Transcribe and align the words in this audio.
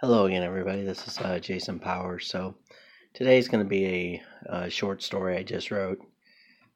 Hello 0.00 0.24
again, 0.24 0.42
everybody. 0.42 0.82
This 0.82 1.06
is 1.06 1.18
uh, 1.18 1.38
Jason 1.38 1.78
Powers. 1.78 2.26
So 2.26 2.54
today's 3.12 3.48
going 3.48 3.62
to 3.62 3.68
be 3.68 3.84
a, 3.84 4.22
a, 4.46 4.70
short 4.70 5.02
story 5.02 5.36
I 5.36 5.42
just 5.42 5.70
wrote. 5.70 6.00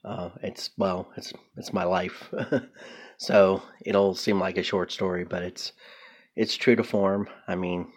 Uh, 0.04 0.28
it's 0.42 0.68
well, 0.76 1.10
it's 1.16 1.32
it's 1.56 1.72
my 1.72 1.84
life, 1.84 2.30
so 3.16 3.62
it'll 3.80 4.14
seem 4.14 4.38
like 4.38 4.58
a 4.58 4.62
short 4.62 4.92
story, 4.92 5.24
but 5.24 5.42
it's 5.42 5.72
it's 6.36 6.54
true 6.54 6.76
to 6.76 6.84
form. 6.84 7.26
I 7.48 7.54
mean, 7.54 7.90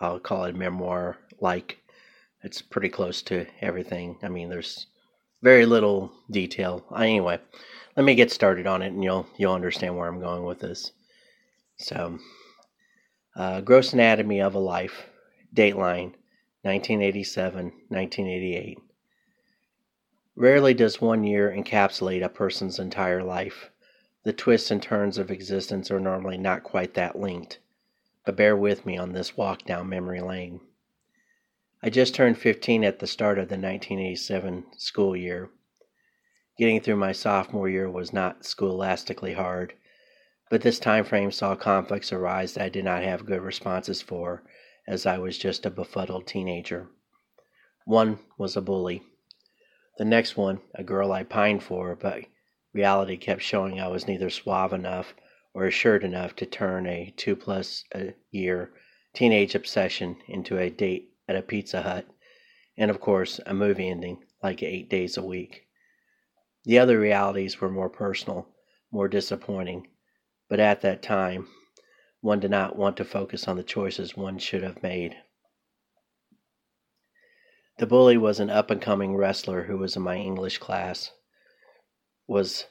I'll 0.00 0.20
call 0.20 0.44
it 0.44 0.54
memoir 0.54 1.16
like. 1.40 1.78
It's 2.42 2.60
pretty 2.60 2.90
close 2.90 3.22
to 3.22 3.46
everything. 3.62 4.18
I 4.22 4.28
mean, 4.28 4.50
there's 4.50 4.86
very 5.40 5.64
little 5.64 6.12
detail. 6.30 6.84
Anyway, 6.94 7.40
let 7.96 8.04
me 8.04 8.14
get 8.14 8.30
started 8.30 8.66
on 8.66 8.82
it, 8.82 8.88
and 8.88 9.02
you'll 9.02 9.26
you'll 9.38 9.54
understand 9.54 9.96
where 9.96 10.08
I'm 10.08 10.20
going 10.20 10.44
with 10.44 10.58
this. 10.58 10.92
So. 11.78 12.18
Uh, 13.36 13.60
Gross 13.60 13.92
Anatomy 13.92 14.40
of 14.40 14.54
a 14.54 14.60
Life, 14.60 15.06
Dateline, 15.52 16.14
1987 16.62 17.64
1988. 17.88 18.78
Rarely 20.36 20.72
does 20.72 21.00
one 21.00 21.24
year 21.24 21.50
encapsulate 21.50 22.24
a 22.24 22.28
person's 22.28 22.78
entire 22.78 23.24
life. 23.24 23.70
The 24.22 24.32
twists 24.32 24.70
and 24.70 24.80
turns 24.80 25.18
of 25.18 25.32
existence 25.32 25.90
are 25.90 25.98
normally 25.98 26.38
not 26.38 26.62
quite 26.62 26.94
that 26.94 27.18
linked, 27.18 27.58
but 28.24 28.36
bear 28.36 28.56
with 28.56 28.86
me 28.86 28.96
on 28.96 29.12
this 29.12 29.36
walk 29.36 29.64
down 29.64 29.88
memory 29.88 30.20
lane. 30.20 30.60
I 31.82 31.90
just 31.90 32.14
turned 32.14 32.38
15 32.38 32.84
at 32.84 33.00
the 33.00 33.06
start 33.08 33.38
of 33.38 33.48
the 33.48 33.56
1987 33.56 34.64
school 34.76 35.16
year. 35.16 35.50
Getting 36.56 36.80
through 36.80 36.96
my 36.96 37.10
sophomore 37.10 37.68
year 37.68 37.90
was 37.90 38.12
not 38.12 38.44
scholastically 38.44 39.32
hard 39.32 39.74
but 40.50 40.62
this 40.62 40.78
time 40.78 41.04
frame 41.04 41.30
saw 41.30 41.54
conflicts 41.54 42.12
arise 42.12 42.54
that 42.54 42.64
I 42.64 42.68
did 42.68 42.84
not 42.84 43.02
have 43.02 43.26
good 43.26 43.40
responses 43.40 44.02
for, 44.02 44.42
as 44.86 45.06
I 45.06 45.18
was 45.18 45.38
just 45.38 45.64
a 45.64 45.70
befuddled 45.70 46.26
teenager. 46.26 46.88
One 47.86 48.18
was 48.38 48.56
a 48.56 48.60
bully. 48.60 49.02
The 49.96 50.04
next 50.04 50.36
one, 50.36 50.60
a 50.74 50.82
girl 50.84 51.12
I 51.12 51.22
pined 51.22 51.62
for, 51.62 51.94
but 51.94 52.24
reality 52.72 53.16
kept 53.16 53.42
showing 53.42 53.80
I 53.80 53.88
was 53.88 54.06
neither 54.06 54.28
suave 54.28 54.72
enough 54.72 55.14
or 55.54 55.66
assured 55.66 56.02
enough 56.04 56.34
to 56.36 56.46
turn 56.46 56.86
a 56.86 57.14
two 57.16 57.36
plus 57.36 57.84
a 57.94 58.08
uh, 58.08 58.12
year 58.30 58.72
teenage 59.14 59.54
obsession 59.54 60.16
into 60.26 60.58
a 60.58 60.68
date 60.68 61.10
at 61.28 61.36
a 61.36 61.42
Pizza 61.42 61.82
Hut, 61.82 62.06
and 62.76 62.90
of 62.90 63.00
course, 63.00 63.40
a 63.46 63.54
movie 63.54 63.88
ending 63.88 64.24
like 64.42 64.62
eight 64.62 64.90
days 64.90 65.16
a 65.16 65.24
week. 65.24 65.68
The 66.64 66.78
other 66.78 66.98
realities 66.98 67.60
were 67.60 67.70
more 67.70 67.88
personal, 67.88 68.48
more 68.90 69.08
disappointing, 69.08 69.86
but 70.54 70.60
at 70.60 70.82
that 70.82 71.02
time, 71.02 71.48
one 72.20 72.38
did 72.38 72.52
not 72.52 72.76
want 72.76 72.96
to 72.96 73.04
focus 73.04 73.48
on 73.48 73.56
the 73.56 73.64
choices 73.64 74.16
one 74.16 74.38
should 74.38 74.62
have 74.62 74.84
made. 74.84 75.16
The 77.78 77.88
bully 77.88 78.16
was 78.16 78.38
an 78.38 78.50
up 78.50 78.70
and 78.70 78.80
coming 78.80 79.16
wrestler 79.16 79.64
who 79.64 79.76
was 79.76 79.96
in 79.96 80.02
my 80.02 80.14
English 80.14 80.58
class. 80.58 81.10
Was 82.28 82.66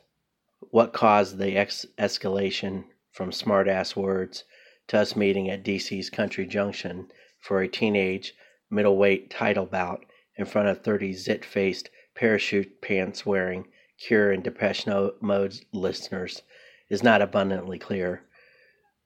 what 0.62 0.94
caused 0.94 1.40
the 1.40 1.58
ex- 1.58 1.86
escalation 2.00 2.86
from 3.12 3.32
smartass 3.32 3.98
words 3.98 4.46
to 4.88 5.00
us 5.00 5.18
meeting 5.18 5.50
at 5.50 5.66
DC's 5.66 6.10
Country 6.10 6.46
Junction 6.46 7.12
for 7.42 7.62
a 7.62 7.68
teenage 7.68 8.34
middleweight 8.70 9.30
title 9.30 9.66
bout 9.66 10.06
in 10.38 10.46
front 10.46 10.70
of 10.70 10.86
30 10.86 11.12
zit 11.12 11.44
faced 11.44 11.90
parachute 12.16 12.80
pants 12.82 13.26
wearing 13.26 13.68
Cure 14.00 14.32
and 14.32 14.42
Depeche 14.42 14.88
Mode 14.88 15.66
listeners 15.74 16.44
is 16.90 17.04
not 17.04 17.22
abundantly 17.22 17.80
clear, 17.80 18.24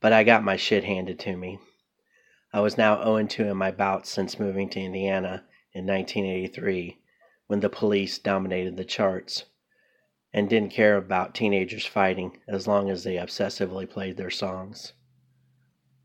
but 0.02 0.14
I 0.14 0.23
got 0.23 0.44
my 0.44 0.56
shit 0.56 0.83
handed 0.83 1.20
to 1.20 1.36
me. 1.36 1.59
I 2.53 2.61
was 2.61 2.78
now 2.78 3.03
0 3.03 3.25
2 3.28 3.44
in 3.44 3.58
my 3.58 3.72
bouts 3.72 4.09
since 4.09 4.39
moving 4.39 4.70
to 4.70 4.80
Indiana 4.80 5.45
in 5.73 5.86
1983, 5.86 6.98
when 7.48 7.59
the 7.59 7.70
police 7.70 8.17
dominated 8.17 8.78
the 8.78 8.86
charts 8.86 9.45
and 10.33 10.49
didn't 10.49 10.71
care 10.71 10.98
about 10.98 11.36
teenagers 11.36 11.86
fighting 11.86 12.39
as 12.48 12.67
long 12.67 12.89
as 12.89 13.04
they 13.04 13.16
obsessively 13.16 13.89
played 13.89 14.17
their 14.17 14.30
songs. 14.30 14.93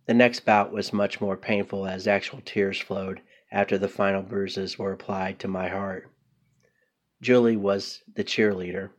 The 0.07 0.15
next 0.15 0.41
bout 0.41 0.73
was 0.73 0.93
much 0.93 1.21
more 1.21 1.37
painful 1.37 1.87
as 1.87 2.07
actual 2.07 2.41
tears 2.45 2.81
flowed 2.81 3.21
after 3.51 3.79
the 3.79 3.89
final 3.89 4.23
bruises 4.23 4.79
were 4.79 4.93
applied 4.93 5.39
to 5.39 5.49
my 5.49 5.69
heart. 5.69 6.11
Julie 7.21 7.57
was 7.57 8.03
the 8.13 8.25
cheerleader, 8.25 8.91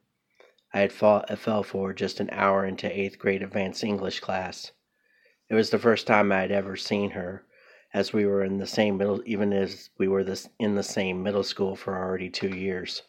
I 0.75 0.79
had 0.79 0.91
fought, 0.91 1.29
uh, 1.29 1.35
fell 1.35 1.61
for 1.61 1.93
just 1.93 2.19
an 2.19 2.29
hour 2.31 2.65
into 2.65 2.91
eighth 2.91 3.19
grade 3.19 3.43
advanced 3.43 3.83
English 3.83 4.21
class. 4.21 4.71
It 5.47 5.53
was 5.53 5.69
the 5.69 5.77
first 5.77 6.07
time 6.07 6.31
I 6.31 6.41
had 6.41 6.51
ever 6.51 6.75
seen 6.75 7.11
her, 7.11 7.45
as 7.93 8.11
we 8.11 8.25
were 8.25 8.43
in 8.43 8.57
the 8.57 8.65
same 8.65 8.97
middle, 8.97 9.21
even 9.23 9.53
as 9.53 9.91
we 9.99 10.07
were 10.07 10.23
this, 10.23 10.49
in 10.57 10.73
the 10.73 10.81
same 10.81 11.21
middle 11.21 11.43
school 11.43 11.75
for 11.75 11.95
already 11.95 12.27
two 12.27 12.49
years. 12.49 13.03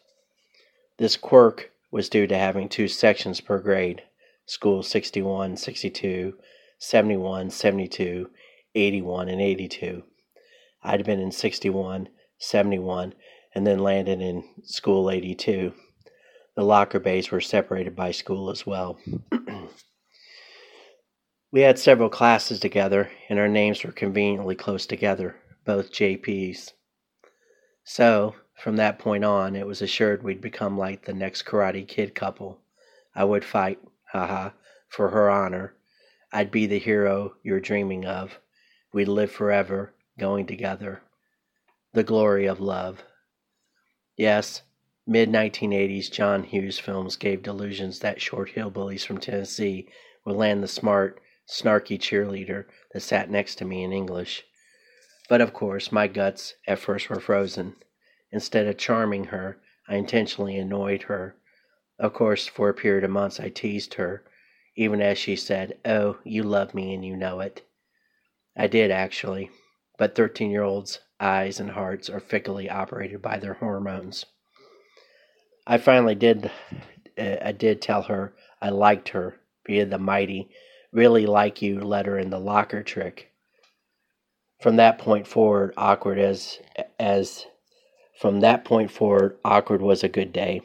This 0.97 1.17
quirk 1.17 1.71
was 1.89 2.07
due 2.07 2.27
to 2.27 2.37
having 2.37 2.69
two 2.69 2.87
sections 2.87 3.41
per 3.41 3.57
grade 3.57 4.03
school 4.45 4.83
61, 4.83 5.57
62, 5.57 6.37
71, 6.77 7.49
72, 7.49 8.29
81, 8.75 9.27
and 9.27 9.41
82. 9.41 10.03
I'd 10.83 11.03
been 11.03 11.19
in 11.19 11.31
61, 11.31 12.09
71, 12.37 13.15
and 13.55 13.65
then 13.65 13.79
landed 13.79 14.21
in 14.21 14.43
school 14.63 15.09
82. 15.09 15.73
The 16.55 16.63
locker 16.63 16.99
bays 16.99 17.31
were 17.31 17.41
separated 17.41 17.95
by 17.95 18.11
school 18.11 18.49
as 18.49 18.65
well. 18.65 18.97
we 21.51 21.61
had 21.61 21.77
several 21.77 22.09
classes 22.09 22.61
together, 22.61 23.11
and 23.27 23.37
our 23.37 23.49
names 23.49 23.83
were 23.83 23.91
conveniently 23.91 24.55
close 24.55 24.85
together, 24.85 25.35
both 25.65 25.91
JPs. 25.91 26.71
So, 27.83 28.35
from 28.55 28.77
that 28.77 28.99
point 28.99 29.25
on, 29.25 29.57
it 29.57 29.67
was 29.67 29.81
assured 29.81 30.23
we'd 30.23 30.39
become 30.39 30.77
like 30.77 31.03
the 31.03 31.13
next 31.13 31.43
Karate 31.43 31.85
Kid 31.85 32.15
couple. 32.15 32.61
I 33.13 33.25
would 33.25 33.43
fight, 33.43 33.79
haha, 34.11 34.51
for 34.87 35.09
her 35.09 35.29
honor. 35.29 35.75
I'd 36.31 36.51
be 36.51 36.67
the 36.67 36.79
hero 36.79 37.35
you're 37.43 37.59
dreaming 37.59 38.05
of. 38.05 38.39
We'd 38.93 39.09
live 39.09 39.31
forever, 39.31 39.93
going 40.17 40.45
together. 40.45 41.01
The 41.91 42.03
glory 42.03 42.45
of 42.45 42.61
love. 42.61 43.03
Yes, 44.15 44.61
Mid 45.07 45.29
1980s 45.29 46.09
John 46.09 46.43
Hughes 46.43 46.79
films 46.79 47.15
gave 47.15 47.43
delusions 47.43 47.99
that 47.99 48.19
short 48.19 48.53
hillbillies 48.55 49.05
from 49.05 49.19
Tennessee 49.19 49.87
would 50.25 50.35
land 50.35 50.63
the 50.63 50.67
smart, 50.67 51.21
snarky 51.47 51.99
cheerleader 51.99 52.65
that 52.91 53.01
sat 53.01 53.29
next 53.29 53.57
to 53.57 53.65
me 53.65 53.83
in 53.83 53.93
English. 53.93 54.47
But 55.29 55.41
of 55.41 55.53
course, 55.53 55.91
my 55.91 56.07
guts 56.07 56.55
at 56.65 56.79
first 56.79 57.07
were 57.07 57.19
frozen. 57.19 57.75
Instead 58.31 58.65
of 58.65 58.79
charming 58.79 59.25
her, 59.25 59.61
I 59.87 59.97
intentionally 59.97 60.57
annoyed 60.57 61.03
her. 61.03 61.35
Of 61.99 62.13
course, 62.13 62.47
for 62.47 62.69
a 62.69 62.73
period 62.73 63.03
of 63.03 63.11
months, 63.11 63.39
I 63.39 63.49
teased 63.49 63.93
her, 63.93 64.25
even 64.75 65.01
as 65.01 65.19
she 65.19 65.35
said, 65.35 65.77
Oh, 65.85 66.17
you 66.23 66.41
love 66.41 66.73
me 66.73 66.95
and 66.95 67.05
you 67.05 67.15
know 67.15 67.41
it. 67.41 67.61
I 68.57 68.65
did, 68.65 68.89
actually, 68.89 69.51
but 69.99 70.15
13 70.15 70.49
year 70.49 70.63
olds' 70.63 71.01
eyes 71.19 71.59
and 71.59 71.69
hearts 71.69 72.09
are 72.09 72.19
fickly 72.19 72.71
operated 72.71 73.21
by 73.21 73.37
their 73.37 73.53
hormones. 73.53 74.25
I 75.67 75.77
finally 75.77 76.15
did. 76.15 76.51
Uh, 77.17 77.37
I 77.41 77.51
did 77.51 77.81
tell 77.81 78.03
her 78.03 78.33
I 78.61 78.69
liked 78.69 79.09
her 79.09 79.39
via 79.65 79.85
the 79.85 79.97
mighty 79.97 80.49
"really 80.91 81.25
like 81.25 81.61
you" 81.61 81.79
letter 81.79 82.17
in 82.17 82.29
the 82.29 82.39
locker 82.39 82.83
trick. 82.83 83.31
From 84.61 84.75
that 84.75 84.97
point 84.97 85.27
forward, 85.27 85.73
awkward 85.75 86.19
as 86.19 86.59
as 86.99 87.47
from 88.19 88.41
that 88.41 88.63
point 88.63 88.91
forward, 88.91 89.37
awkward 89.43 89.81
was 89.81 90.03
a 90.03 90.09
good 90.09 90.31
day. 90.31 90.61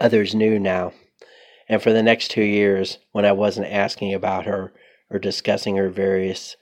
Others 0.00 0.34
knew 0.34 0.58
now, 0.58 0.92
and 1.68 1.82
for 1.82 1.92
the 1.92 2.02
next 2.02 2.30
two 2.30 2.42
years, 2.42 2.98
when 3.12 3.24
I 3.24 3.32
wasn't 3.32 3.68
asking 3.68 4.12
about 4.12 4.46
her 4.46 4.72
or 5.10 5.18
discussing 5.18 5.76
her 5.76 5.88
various 5.88 6.56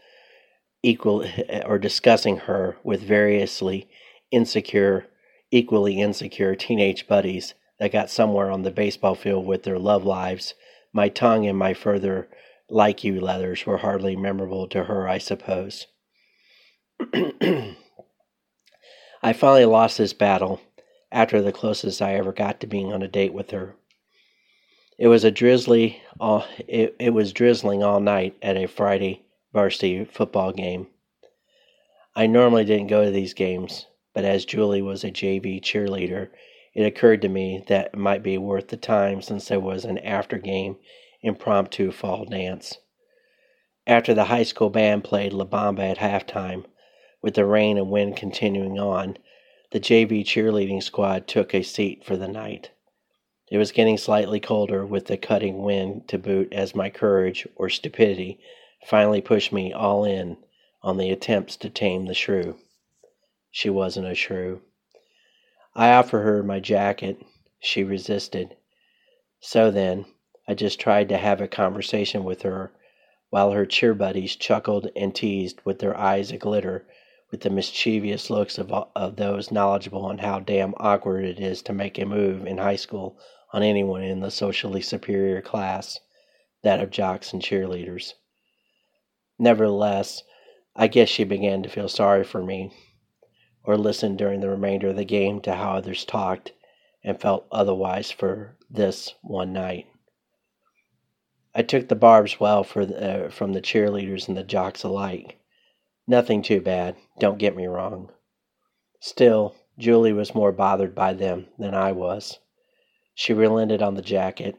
equal 0.82 1.24
or 1.64 1.78
discussing 1.78 2.36
her 2.38 2.76
with 2.84 3.00
variously 3.00 3.88
insecure 4.30 5.06
equally 5.52 6.00
insecure 6.00 6.56
teenage 6.56 7.06
buddies 7.06 7.54
that 7.78 7.92
got 7.92 8.10
somewhere 8.10 8.50
on 8.50 8.62
the 8.62 8.70
baseball 8.72 9.14
field 9.14 9.46
with 9.46 9.62
their 9.62 9.78
love 9.78 10.04
lives, 10.04 10.54
my 10.92 11.08
tongue 11.08 11.46
and 11.46 11.56
my 11.56 11.74
further 11.74 12.28
like 12.68 13.04
you 13.04 13.20
leathers 13.20 13.66
were 13.66 13.78
hardly 13.78 14.16
memorable 14.16 14.66
to 14.66 14.84
her, 14.84 15.06
I 15.06 15.18
suppose. 15.18 15.86
I 19.22 19.32
finally 19.32 19.66
lost 19.66 19.98
this 19.98 20.12
battle 20.12 20.60
after 21.12 21.42
the 21.42 21.52
closest 21.52 22.00
I 22.00 22.14
ever 22.14 22.32
got 22.32 22.60
to 22.60 22.66
being 22.66 22.92
on 22.92 23.02
a 23.02 23.08
date 23.08 23.34
with 23.34 23.50
her. 23.50 23.76
It 24.98 25.08
was 25.08 25.24
a 25.24 25.30
drizzly 25.30 26.02
all, 26.18 26.46
it, 26.66 26.96
it 26.98 27.10
was 27.10 27.32
drizzling 27.32 27.82
all 27.82 28.00
night 28.00 28.36
at 28.40 28.56
a 28.56 28.66
Friday 28.66 29.24
varsity 29.52 30.04
football 30.04 30.52
game. 30.52 30.86
I 32.14 32.26
normally 32.26 32.64
didn't 32.64 32.86
go 32.88 33.04
to 33.04 33.10
these 33.10 33.34
games, 33.34 33.86
but 34.14 34.24
as 34.24 34.44
Julie 34.44 34.82
was 34.82 35.04
a 35.04 35.10
JV 35.10 35.60
cheerleader, 35.60 36.28
it 36.74 36.84
occurred 36.84 37.22
to 37.22 37.28
me 37.28 37.64
that 37.68 37.86
it 37.86 37.98
might 37.98 38.22
be 38.22 38.38
worth 38.38 38.68
the 38.68 38.76
time 38.76 39.22
since 39.22 39.48
there 39.48 39.60
was 39.60 39.84
an 39.84 39.98
after 39.98 40.38
game 40.38 40.76
impromptu 41.22 41.92
fall 41.92 42.24
dance. 42.24 42.78
After 43.86 44.14
the 44.14 44.24
high 44.24 44.42
school 44.42 44.70
band 44.70 45.04
played 45.04 45.32
La 45.32 45.44
Bamba 45.44 45.90
at 45.90 45.98
halftime, 45.98 46.64
with 47.20 47.34
the 47.34 47.44
rain 47.44 47.78
and 47.78 47.90
wind 47.90 48.16
continuing 48.16 48.78
on, 48.78 49.16
the 49.70 49.80
JV 49.80 50.24
cheerleading 50.24 50.82
squad 50.82 51.26
took 51.26 51.54
a 51.54 51.62
seat 51.62 52.04
for 52.04 52.16
the 52.16 52.28
night. 52.28 52.70
It 53.50 53.58
was 53.58 53.72
getting 53.72 53.98
slightly 53.98 54.40
colder 54.40 54.84
with 54.84 55.06
the 55.06 55.16
cutting 55.16 55.62
wind 55.62 56.08
to 56.08 56.18
boot 56.18 56.52
as 56.52 56.74
my 56.74 56.90
courage, 56.90 57.46
or 57.56 57.68
stupidity, 57.68 58.38
finally 58.86 59.20
pushed 59.20 59.52
me 59.52 59.72
all 59.72 60.04
in 60.04 60.36
on 60.82 60.96
the 60.96 61.10
attempts 61.10 61.56
to 61.56 61.70
tame 61.70 62.06
the 62.06 62.14
shrew. 62.14 62.56
She 63.54 63.68
wasn't 63.68 64.06
a 64.06 64.14
shrew. 64.14 64.62
I 65.74 65.92
offered 65.92 66.22
her 66.22 66.42
my 66.42 66.58
jacket. 66.58 67.18
She 67.60 67.84
resisted. 67.84 68.56
So 69.40 69.70
then, 69.70 70.06
I 70.48 70.54
just 70.54 70.80
tried 70.80 71.10
to 71.10 71.18
have 71.18 71.40
a 71.42 71.46
conversation 71.46 72.24
with 72.24 72.42
her 72.42 72.72
while 73.28 73.50
her 73.50 73.66
cheer 73.66 73.92
buddies 73.92 74.36
chuckled 74.36 74.90
and 74.96 75.14
teased 75.14 75.60
with 75.64 75.80
their 75.80 75.94
eyes 75.96 76.32
aglitter 76.32 76.86
with 77.30 77.42
the 77.42 77.50
mischievous 77.50 78.30
looks 78.30 78.56
of, 78.56 78.72
of 78.96 79.16
those 79.16 79.52
knowledgeable 79.52 80.06
on 80.06 80.18
how 80.18 80.40
damn 80.40 80.74
awkward 80.78 81.24
it 81.24 81.38
is 81.38 81.60
to 81.62 81.74
make 81.74 81.98
a 81.98 82.06
move 82.06 82.46
in 82.46 82.56
high 82.56 82.76
school 82.76 83.18
on 83.52 83.62
anyone 83.62 84.02
in 84.02 84.20
the 84.20 84.30
socially 84.30 84.80
superior 84.80 85.42
class, 85.42 86.00
that 86.62 86.80
of 86.80 86.90
jocks 86.90 87.34
and 87.34 87.42
cheerleaders. 87.42 88.14
Nevertheless, 89.38 90.22
I 90.74 90.86
guess 90.86 91.10
she 91.10 91.24
began 91.24 91.62
to 91.62 91.68
feel 91.68 91.88
sorry 91.88 92.24
for 92.24 92.42
me, 92.42 92.72
or 93.64 93.76
listened 93.76 94.18
during 94.18 94.40
the 94.40 94.48
remainder 94.48 94.88
of 94.88 94.96
the 94.96 95.04
game 95.04 95.40
to 95.40 95.54
how 95.54 95.76
others 95.76 96.04
talked, 96.04 96.52
and 97.04 97.20
felt 97.20 97.46
otherwise 97.50 98.10
for 98.10 98.56
this 98.70 99.14
one 99.22 99.52
night. 99.52 99.86
I 101.54 101.62
took 101.62 101.88
the 101.88 101.94
barbs 101.94 102.40
well 102.40 102.64
the, 102.64 103.26
uh, 103.26 103.30
from 103.30 103.52
the 103.52 103.60
cheerleaders 103.60 104.28
and 104.28 104.36
the 104.36 104.42
jocks 104.42 104.82
alike. 104.82 105.38
Nothing 106.06 106.42
too 106.42 106.60
bad, 106.60 106.96
don't 107.18 107.38
get 107.38 107.54
me 107.54 107.66
wrong. 107.66 108.10
Still, 109.00 109.54
Julie 109.78 110.12
was 110.12 110.34
more 110.34 110.52
bothered 110.52 110.94
by 110.94 111.12
them 111.12 111.48
than 111.58 111.74
I 111.74 111.92
was. 111.92 112.38
She 113.14 113.32
relented 113.32 113.82
on 113.82 113.94
the 113.94 114.02
jacket 114.02 114.56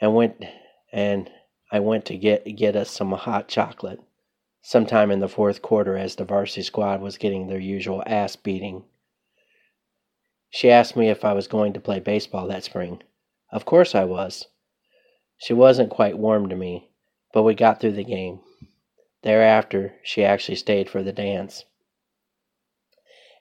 and 0.00 0.14
went 0.14 0.44
and 0.92 1.30
I 1.70 1.80
went 1.80 2.04
to 2.06 2.16
get 2.16 2.44
get 2.56 2.76
us 2.76 2.90
some 2.90 3.12
hot 3.12 3.48
chocolate 3.48 4.00
sometime 4.66 5.10
in 5.10 5.20
the 5.20 5.28
fourth 5.28 5.60
quarter 5.60 5.94
as 5.94 6.16
the 6.16 6.24
varsity 6.24 6.62
squad 6.62 6.98
was 6.98 7.18
getting 7.18 7.46
their 7.46 7.60
usual 7.60 8.02
ass 8.06 8.34
beating. 8.34 8.82
She 10.48 10.70
asked 10.70 10.96
me 10.96 11.10
if 11.10 11.22
I 11.22 11.34
was 11.34 11.46
going 11.46 11.74
to 11.74 11.80
play 11.80 12.00
baseball 12.00 12.48
that 12.48 12.64
spring. 12.64 13.02
Of 13.52 13.66
course 13.66 13.94
I 13.94 14.04
was. 14.04 14.46
She 15.36 15.52
wasn't 15.52 15.90
quite 15.90 16.16
warm 16.16 16.48
to 16.48 16.56
me, 16.56 16.88
but 17.34 17.42
we 17.42 17.54
got 17.54 17.78
through 17.78 17.92
the 17.92 18.04
game. 18.04 18.40
Thereafter, 19.22 19.96
she 20.02 20.24
actually 20.24 20.56
stayed 20.56 20.88
for 20.88 21.02
the 21.02 21.12
dance. 21.12 21.66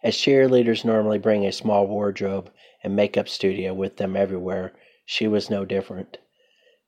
As 0.04 0.16
cheerleaders 0.16 0.84
normally 0.84 1.20
bring 1.20 1.46
a 1.46 1.54
small 1.54 1.88
wardrobe 1.88 2.52
and 2.84 2.98
makeup 2.98 3.30
studio 3.30 3.74
with 3.74 3.96
them 3.96 4.18
everywhere, 4.18 4.74
she 5.06 5.30
was 5.30 5.50
no 5.50 5.64
different. 5.64 6.18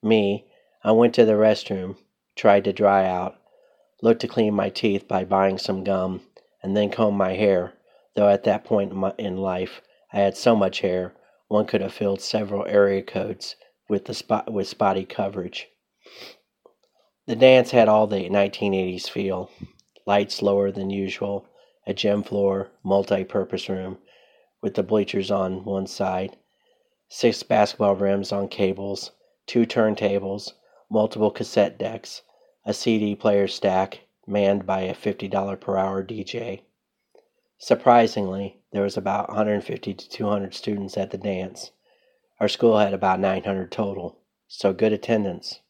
Me, 0.03 0.45
I 0.83 0.91
went 0.91 1.13
to 1.13 1.23
the 1.23 1.33
restroom, 1.33 1.95
tried 2.35 2.65
to 2.65 2.73
dry 2.73 3.07
out, 3.07 3.39
looked 4.01 4.21
to 4.21 4.27
clean 4.27 4.53
my 4.53 4.69
teeth 4.69 5.07
by 5.07 5.23
buying 5.23 5.57
some 5.57 5.83
gum, 5.83 6.21
and 6.61 6.75
then 6.75 6.89
comb 6.89 7.15
my 7.15 7.33
hair, 7.33 7.73
though 8.15 8.29
at 8.29 8.43
that 8.43 8.63
point 8.63 8.91
in 9.17 9.37
life 9.37 9.81
I 10.11 10.19
had 10.19 10.35
so 10.37 10.55
much 10.55 10.81
hair 10.81 11.13
one 11.47 11.65
could 11.65 11.81
have 11.81 11.93
filled 11.93 12.21
several 12.21 12.65
area 12.65 13.01
codes 13.01 13.55
with 13.87 14.05
the 14.05 14.13
spot 14.13 14.51
with 14.51 14.67
spotty 14.67 15.05
coverage. 15.05 15.67
The 17.27 17.35
dance 17.35 17.71
had 17.71 17.87
all 17.87 18.07
the 18.07 18.29
1980s 18.29 19.09
feel. 19.09 19.49
Lights 20.05 20.41
lower 20.41 20.71
than 20.71 20.89
usual, 20.89 21.47
a 21.87 21.93
gym 21.93 22.23
floor, 22.23 22.69
multi-purpose 22.83 23.69
room, 23.69 23.97
with 24.61 24.75
the 24.75 24.83
bleachers 24.83 25.31
on 25.31 25.63
one 25.63 25.87
side, 25.87 26.37
six 27.07 27.43
basketball 27.43 27.95
rims 27.95 28.31
on 28.31 28.47
cables, 28.47 29.11
two 29.47 29.65
turntables, 29.65 30.53
multiple 30.89 31.31
cassette 31.31 31.77
decks, 31.77 32.21
a 32.65 32.73
CD 32.73 33.15
player 33.15 33.47
stack 33.47 34.01
manned 34.25 34.65
by 34.65 34.81
a 34.81 34.95
$50 34.95 35.59
per 35.61 35.77
hour 35.77 36.03
DJ. 36.03 36.61
Surprisingly, 37.57 38.59
there 38.71 38.81
was 38.81 38.97
about 38.97 39.29
150 39.29 39.93
to 39.93 40.09
200 40.09 40.53
students 40.53 40.97
at 40.97 41.11
the 41.11 41.17
dance. 41.17 41.71
Our 42.39 42.47
school 42.47 42.79
had 42.79 42.93
about 42.93 43.19
900 43.19 43.71
total, 43.71 44.19
so 44.47 44.73
good 44.73 44.91
attendance. 44.91 45.61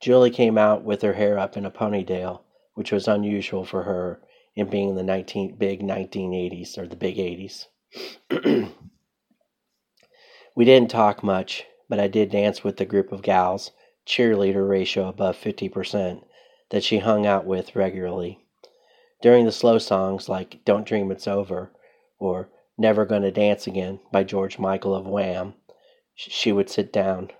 Julie 0.00 0.30
came 0.30 0.56
out 0.56 0.84
with 0.84 1.02
her 1.02 1.14
hair 1.14 1.38
up 1.38 1.56
in 1.56 1.66
a 1.66 1.70
ponytail, 1.70 2.42
which 2.74 2.92
was 2.92 3.08
unusual 3.08 3.64
for 3.64 3.82
her 3.82 4.22
in 4.54 4.70
being 4.70 4.94
the 4.94 5.02
19, 5.02 5.56
big 5.56 5.82
1980s 5.82 6.78
or 6.78 6.86
the 6.86 6.96
big 6.96 7.16
80s. 7.16 7.66
we 10.54 10.64
didn't 10.64 10.90
talk 10.90 11.22
much, 11.22 11.64
but 11.88 11.98
I 11.98 12.08
did 12.08 12.30
dance 12.30 12.62
with 12.62 12.76
the 12.76 12.84
group 12.84 13.12
of 13.12 13.22
gals, 13.22 13.72
cheerleader 14.06 14.68
ratio 14.68 15.08
above 15.08 15.36
50%, 15.36 16.24
that 16.70 16.84
she 16.84 16.98
hung 16.98 17.26
out 17.26 17.44
with 17.44 17.76
regularly. 17.76 18.38
During 19.22 19.44
the 19.44 19.52
slow 19.52 19.78
songs 19.78 20.28
like 20.28 20.64
Don't 20.64 20.86
Dream 20.86 21.10
It's 21.10 21.26
Over 21.26 21.72
or 22.18 22.48
Never 22.78 23.04
Gonna 23.04 23.30
Dance 23.30 23.66
Again 23.66 24.00
by 24.12 24.24
George 24.24 24.58
Michael 24.58 24.94
of 24.94 25.06
Wham, 25.06 25.54
she 26.14 26.52
would 26.52 26.70
sit 26.70 26.92
down. 26.92 27.30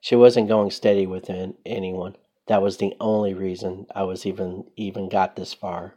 She 0.00 0.14
wasn't 0.14 0.48
going 0.48 0.70
steady 0.70 1.06
with 1.06 1.30
anyone. 1.64 2.16
That 2.46 2.62
was 2.62 2.76
the 2.76 2.94
only 3.00 3.34
reason 3.34 3.86
I 3.94 4.04
was 4.04 4.24
even 4.24 4.70
even 4.76 5.08
got 5.08 5.34
this 5.34 5.52
far. 5.52 5.96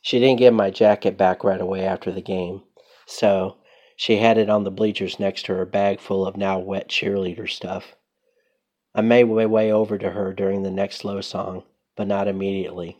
She 0.00 0.18
didn't 0.18 0.38
get 0.38 0.54
my 0.54 0.70
jacket 0.70 1.16
back 1.16 1.44
right 1.44 1.60
away 1.60 1.84
after 1.84 2.10
the 2.10 2.22
game, 2.22 2.62
so 3.06 3.58
she 3.96 4.16
had 4.16 4.38
it 4.38 4.48
on 4.48 4.64
the 4.64 4.70
bleachers 4.70 5.20
next 5.20 5.44
to 5.46 5.54
her 5.54 5.66
bag 5.66 6.00
full 6.00 6.26
of 6.26 6.36
now 6.36 6.58
wet 6.58 6.88
cheerleader 6.88 7.48
stuff. 7.48 7.94
I 8.94 9.00
made 9.00 9.24
my 9.24 9.46
way 9.46 9.72
over 9.72 9.98
to 9.98 10.10
her 10.10 10.32
during 10.32 10.62
the 10.62 10.70
next 10.70 10.96
slow 10.96 11.20
song, 11.20 11.64
but 11.96 12.06
not 12.06 12.28
immediately. 12.28 12.98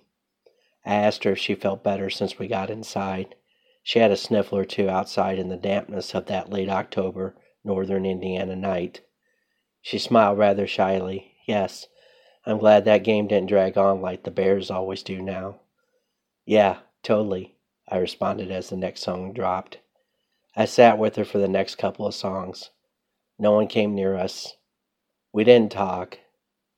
I 0.84 0.94
asked 0.94 1.24
her 1.24 1.32
if 1.32 1.38
she 1.38 1.54
felt 1.54 1.82
better 1.82 2.10
since 2.10 2.38
we 2.38 2.48
got 2.48 2.70
inside. 2.70 3.34
She 3.82 3.98
had 3.98 4.10
a 4.10 4.16
sniffle 4.16 4.58
or 4.58 4.64
two 4.64 4.88
outside 4.88 5.38
in 5.38 5.48
the 5.48 5.56
dampness 5.56 6.14
of 6.14 6.26
that 6.26 6.50
late 6.50 6.68
October 6.68 7.36
northern 7.64 8.06
Indiana 8.06 8.56
night. 8.56 9.02
She 9.80 9.98
smiled 9.98 10.38
rather 10.38 10.66
shyly. 10.66 11.34
Yes, 11.46 11.88
I'm 12.46 12.58
glad 12.58 12.84
that 12.84 13.04
game 13.04 13.28
didn't 13.28 13.48
drag 13.48 13.76
on 13.76 14.00
like 14.00 14.22
the 14.22 14.30
Bears 14.30 14.70
always 14.70 15.02
do 15.02 15.20
now. 15.20 15.60
Yeah, 16.44 16.78
Totally, 17.02 17.56
I 17.88 17.98
responded 17.98 18.52
as 18.52 18.70
the 18.70 18.76
next 18.76 19.00
song 19.00 19.32
dropped. 19.32 19.78
I 20.54 20.66
sat 20.66 20.98
with 20.98 21.16
her 21.16 21.24
for 21.24 21.38
the 21.38 21.48
next 21.48 21.74
couple 21.74 22.06
of 22.06 22.14
songs. 22.14 22.70
No 23.38 23.52
one 23.52 23.66
came 23.66 23.94
near 23.94 24.14
us. 24.14 24.54
We 25.32 25.44
didn't 25.44 25.72
talk, 25.72 26.18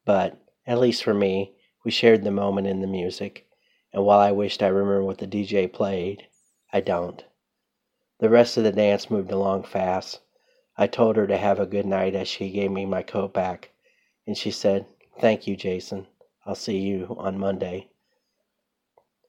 but, 0.05 0.39
at 0.67 0.79
least 0.79 1.03
for 1.03 1.13
me, 1.13 1.57
we 1.85 1.91
shared 1.91 2.23
the 2.23 2.31
moment 2.31 2.69
in 2.69 2.81
the 2.81 2.87
music, 2.87 3.47
and 3.93 4.05
while 4.05 4.21
I 4.21 4.31
wished 4.31 4.63
I 4.63 4.69
remembered 4.69 5.05
what 5.05 5.19
the 5.19 5.27
DJ 5.27 5.73
played, 5.73 6.29
I 6.73 6.81
don't. 6.81 7.25
The 8.21 8.31
rest 8.31 8.57
of 8.57 8.63
the 8.63 8.71
dance 8.71 9.11
moved 9.11 9.33
along 9.33 9.65
fast. 9.65 10.21
I 10.77 10.87
told 10.87 11.17
her 11.17 11.27
to 11.27 11.37
have 11.37 11.59
a 11.59 11.67
good 11.67 11.85
night 11.85 12.15
as 12.15 12.29
she 12.29 12.51
gave 12.51 12.71
me 12.71 12.87
my 12.87 13.03
coat 13.03 13.35
back, 13.35 13.71
and 14.27 14.39
she 14.39 14.53
said, 14.53 14.87
Thank 15.19 15.47
you, 15.47 15.57
Jason. 15.57 16.07
I'll 16.47 16.55
see 16.55 16.79
you 16.79 17.17
on 17.19 17.39
Monday. 17.39 17.89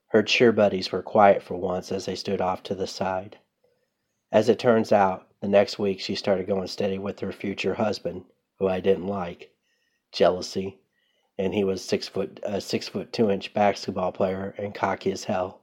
Her 0.09 0.21
cheer 0.21 0.51
buddies 0.51 0.91
were 0.91 1.01
quiet 1.01 1.41
for 1.41 1.55
once 1.55 1.91
as 1.91 2.05
they 2.05 2.15
stood 2.15 2.41
off 2.41 2.61
to 2.63 2.75
the 2.75 2.87
side. 2.87 3.39
As 4.31 4.49
it 4.49 4.59
turns 4.59 4.91
out, 4.91 5.27
the 5.41 5.47
next 5.47 5.79
week 5.79 5.99
she 5.99 6.15
started 6.15 6.45
going 6.45 6.67
steady 6.67 6.99
with 6.99 7.19
her 7.21 7.31
future 7.31 7.73
husband, 7.73 8.25
who 8.59 8.67
I 8.67 8.79
didn't 8.79 9.07
like. 9.07 9.51
Jealousy, 10.11 10.79
and 11.37 11.53
he 11.53 11.63
was 11.63 11.83
six 11.83 12.07
foot 12.07 12.39
a 12.43 12.61
six 12.61 12.87
foot 12.87 13.11
two 13.11 13.29
inch 13.29 13.53
basketball 13.53 14.11
player 14.11 14.55
and 14.57 14.73
cocky 14.73 15.11
as 15.11 15.25
hell. 15.25 15.61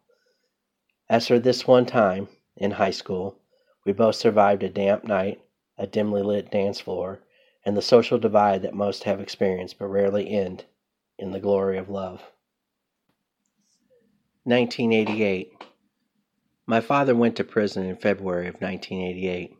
As 1.08 1.28
for 1.28 1.38
this 1.38 1.66
one 1.66 1.86
time 1.86 2.28
in 2.56 2.72
high 2.72 2.90
school, 2.90 3.38
we 3.84 3.92
both 3.92 4.16
survived 4.16 4.62
a 4.62 4.68
damp 4.68 5.04
night, 5.04 5.40
a 5.78 5.86
dimly 5.86 6.22
lit 6.22 6.50
dance 6.50 6.80
floor, 6.80 7.20
and 7.64 7.76
the 7.76 7.82
social 7.82 8.18
divide 8.18 8.62
that 8.62 8.74
most 8.74 9.04
have 9.04 9.20
experienced 9.20 9.78
but 9.78 9.86
rarely 9.86 10.30
end 10.30 10.64
in 11.18 11.30
the 11.30 11.40
glory 11.40 11.78
of 11.78 11.88
love. 11.88 12.22
1988. 14.44 15.52
My 16.66 16.80
father 16.80 17.14
went 17.14 17.36
to 17.36 17.44
prison 17.44 17.86
in 17.86 17.96
February 17.96 18.48
of 18.48 18.54
1988. 18.54 19.56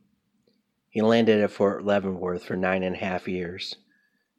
He 0.92 1.00
landed 1.00 1.40
at 1.40 1.50
Fort 1.50 1.86
Leavenworth 1.86 2.44
for 2.44 2.54
nine 2.54 2.82
and 2.82 2.94
a 2.94 2.98
half 2.98 3.26
years, 3.26 3.76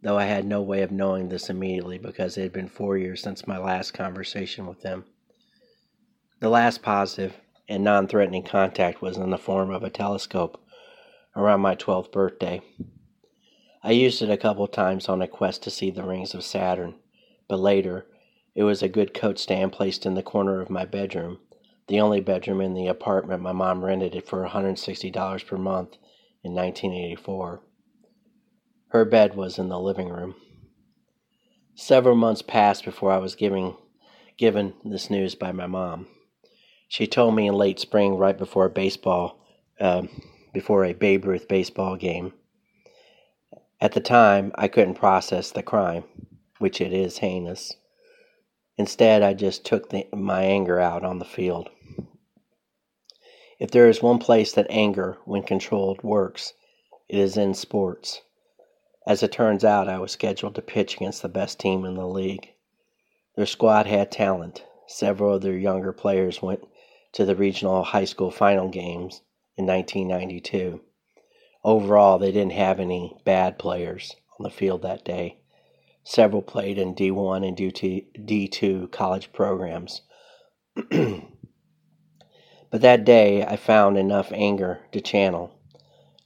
though 0.03 0.19
I 0.19 0.25
had 0.25 0.45
no 0.45 0.61
way 0.61 0.83
of 0.83 0.91
knowing 0.91 1.29
this 1.29 1.49
immediately 1.49 1.97
because 1.97 2.37
it 2.37 2.43
had 2.43 2.53
been 2.53 2.67
four 2.67 2.95
years 2.95 3.23
since 3.23 3.47
my 3.47 3.57
last 3.57 3.95
conversation 3.95 4.67
with 4.67 4.83
him. 4.83 5.05
The 6.41 6.49
last 6.49 6.83
positive 6.83 7.41
and 7.67 7.83
non 7.83 8.07
threatening 8.07 8.43
contact 8.43 9.01
was 9.01 9.17
in 9.17 9.31
the 9.31 9.37
form 9.39 9.71
of 9.71 9.81
a 9.81 9.89
telescope 9.89 10.63
around 11.35 11.61
my 11.61 11.75
12th 11.75 12.11
birthday. 12.11 12.61
I 13.81 13.89
used 13.89 14.21
it 14.21 14.29
a 14.29 14.37
couple 14.37 14.67
times 14.67 15.09
on 15.09 15.23
a 15.23 15.27
quest 15.27 15.63
to 15.63 15.71
see 15.71 15.89
the 15.89 16.03
rings 16.03 16.35
of 16.35 16.43
Saturn, 16.43 16.93
but 17.47 17.57
later 17.57 18.05
it 18.53 18.61
was 18.61 18.83
a 18.83 18.87
good 18.87 19.15
coat 19.15 19.39
stand 19.39 19.71
placed 19.71 20.05
in 20.05 20.13
the 20.13 20.21
corner 20.21 20.61
of 20.61 20.69
my 20.69 20.85
bedroom, 20.85 21.39
the 21.87 21.99
only 21.99 22.21
bedroom 22.21 22.61
in 22.61 22.75
the 22.75 22.85
apartment 22.85 23.41
my 23.41 23.53
mom 23.53 23.83
rented 23.83 24.13
it 24.13 24.27
for 24.27 24.47
$160 24.47 25.47
per 25.47 25.57
month 25.57 25.97
in 26.43 26.53
1984. 26.53 27.61
Her 28.89 29.05
bed 29.05 29.35
was 29.35 29.57
in 29.57 29.69
the 29.69 29.79
living 29.79 30.09
room. 30.09 30.35
Several 31.75 32.15
months 32.15 32.41
passed 32.41 32.85
before 32.85 33.11
I 33.11 33.17
was 33.17 33.35
giving, 33.35 33.75
given 34.37 34.73
this 34.83 35.09
news 35.09 35.33
by 35.33 35.51
my 35.51 35.65
mom. 35.65 36.07
She 36.87 37.07
told 37.07 37.35
me 37.35 37.47
in 37.47 37.55
late 37.55 37.79
spring, 37.79 38.15
right 38.15 38.37
before 38.37 38.65
a 38.65 38.69
baseball, 38.69 39.39
uh, 39.79 40.03
before 40.53 40.85
a 40.85 40.93
Babe 40.93 41.25
Ruth 41.25 41.47
baseball 41.47 41.95
game. 41.95 42.33
At 43.81 43.93
the 43.93 43.99
time, 43.99 44.51
I 44.55 44.67
couldn't 44.67 44.93
process 44.93 45.49
the 45.49 45.63
crime, 45.63 46.03
which 46.59 46.79
it 46.79 46.93
is 46.93 47.17
heinous. 47.17 47.73
Instead, 48.77 49.23
I 49.23 49.33
just 49.33 49.65
took 49.65 49.89
the, 49.89 50.07
my 50.13 50.43
anger 50.43 50.79
out 50.79 51.03
on 51.03 51.19
the 51.19 51.25
field. 51.25 51.69
If 53.63 53.71
there 53.71 53.87
is 53.87 54.03
one 54.03 54.19
place 54.19 54.51
that 54.51 54.67
anger, 54.69 55.19
when 55.23 55.43
controlled, 55.43 56.03
works, 56.03 56.51
it 57.07 57.17
is 57.17 57.37
in 57.37 57.53
sports. 57.53 58.21
As 59.07 59.23
it 59.23 59.31
turns 59.31 59.63
out, 59.63 59.87
I 59.87 59.99
was 59.99 60.11
scheduled 60.11 60.55
to 60.55 60.61
pitch 60.61 60.97
against 60.97 61.21
the 61.21 61.29
best 61.29 61.61
team 61.61 61.85
in 61.85 61.93
the 61.93 62.05
league. 62.05 62.49
Their 63.37 63.45
squad 63.45 63.85
had 63.85 64.11
talent. 64.11 64.65
Several 64.85 65.35
of 65.35 65.43
their 65.43 65.57
younger 65.57 65.93
players 65.93 66.41
went 66.41 66.67
to 67.13 67.23
the 67.23 67.37
regional 67.37 67.83
high 67.83 68.03
school 68.03 68.31
final 68.31 68.67
games 68.67 69.21
in 69.55 69.65
1992. 69.65 70.81
Overall, 71.63 72.19
they 72.19 72.33
didn't 72.33 72.51
have 72.51 72.81
any 72.81 73.15
bad 73.23 73.57
players 73.57 74.13
on 74.37 74.43
the 74.43 74.49
field 74.49 74.81
that 74.81 75.05
day. 75.05 75.37
Several 76.03 76.41
played 76.41 76.77
in 76.77 76.95
D1 76.95 77.47
and 77.47 77.55
D2 77.55 78.91
college 78.91 79.31
programs. 79.31 80.01
but 82.73 82.81
that 82.81 83.05
day, 83.05 83.45
I 83.45 83.55
found 83.55 83.99
enough 83.99 84.31
anger 84.31 84.79
to 84.93 84.99
channel. 84.99 85.51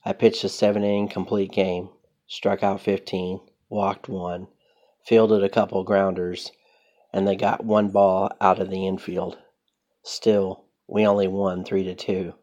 I 0.06 0.14
pitched 0.14 0.46
a 0.46 0.48
seven 0.48 0.82
inning 0.82 1.10
complete 1.10 1.52
game, 1.52 1.90
struck 2.26 2.64
out 2.64 2.80
15, 2.80 3.42
walked 3.68 4.08
one, 4.08 4.48
fielded 5.04 5.44
a 5.44 5.50
couple 5.50 5.84
grounders, 5.84 6.54
and 7.12 7.28
they 7.28 7.36
got 7.36 7.66
one 7.66 7.90
ball 7.90 8.32
out 8.40 8.62
of 8.62 8.70
the 8.70 8.88
infield. 8.88 9.38
Still, 10.04 10.64
we 10.88 11.06
only 11.06 11.28
won 11.28 11.66
3 11.66 11.84
to 11.84 11.96
2. 11.96 12.34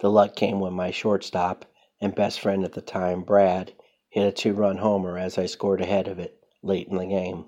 The 0.00 0.10
luck 0.10 0.34
came 0.34 0.58
when 0.58 0.72
my 0.72 0.90
shortstop 0.90 1.66
and 2.00 2.14
best 2.14 2.40
friend 2.40 2.64
at 2.64 2.72
the 2.72 2.80
time, 2.80 3.20
Brad, 3.20 3.74
hit 4.08 4.26
a 4.26 4.32
two 4.32 4.54
run 4.54 4.78
homer 4.78 5.18
as 5.18 5.36
I 5.36 5.44
scored 5.44 5.82
ahead 5.82 6.08
of 6.08 6.18
it 6.18 6.42
late 6.62 6.88
in 6.88 6.96
the 6.96 7.04
game. 7.04 7.44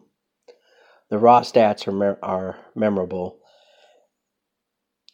The 1.09 1.17
raw 1.17 1.41
stats 1.41 1.89
are, 1.89 2.19
are 2.23 2.59
memorable 2.75 3.39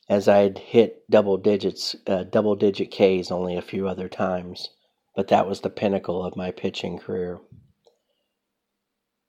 as 0.08 0.28
I'd 0.28 0.58
hit 0.58 1.08
double 1.10 1.36
digits, 1.36 1.96
uh, 2.06 2.24
double 2.24 2.56
digit 2.56 2.90
Ks 2.90 3.30
only 3.30 3.56
a 3.56 3.62
few 3.62 3.88
other 3.88 4.08
times, 4.08 4.70
but 5.16 5.28
that 5.28 5.46
was 5.46 5.60
the 5.60 5.70
pinnacle 5.70 6.24
of 6.24 6.36
my 6.36 6.50
pitching 6.50 6.98
career. 6.98 7.40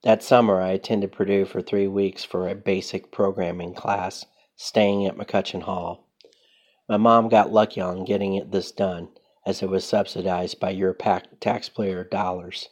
That 0.03 0.22
summer, 0.22 0.62
I 0.62 0.70
attended 0.70 1.13
Purdue 1.13 1.46
for 1.46 1.62
three 1.62 1.88
weeks 1.88 2.24
for 2.24 2.48
a 2.48 2.55
basic 2.55 3.12
programming 3.12 3.74
class 3.74 4.25
staying 4.55 5.05
at 5.05 5.17
McCutcheon 5.17 5.63
Hall. 5.63 6.08
My 6.88 6.98
mom 6.98 7.29
got 7.29 7.51
lucky 7.51 7.82
on 7.82 8.05
getting 8.05 8.50
this 8.51 8.72
done, 8.72 9.10
as 9.46 9.63
it 9.63 9.70
was 9.70 9.84
subsidized 9.84 10.60
by 10.60 10.70
your 10.72 10.96
taxpayer 11.39 12.03
dollars. 12.03 12.70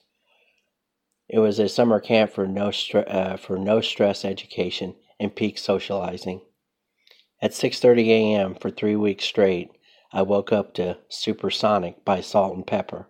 It 1.27 1.39
was 1.39 1.57
a 1.57 1.69
summer 1.69 1.99
camp 1.99 2.31
for 2.31 2.45
no, 2.45 2.67
stre- 2.67 3.11
uh, 3.11 3.37
for 3.37 3.57
no 3.57 3.81
stress 3.81 4.23
education 4.23 4.95
and 5.19 5.35
peak 5.35 5.57
socializing. 5.57 6.41
At 7.43 7.51
6:30 7.51 8.07
a.m. 8.07 8.55
for 8.55 8.69
3 8.69 8.95
weeks 8.95 9.25
straight, 9.25 9.69
I 10.13 10.21
woke 10.21 10.53
up 10.53 10.73
to 10.75 10.99
Supersonic 11.09 12.05
by 12.05 12.21
Salt-N-Pepa. 12.21 13.05